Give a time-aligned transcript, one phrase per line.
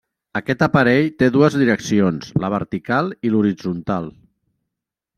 [0.37, 4.13] Aquest aparell té dues direccions, la vertical i l'horitzontal.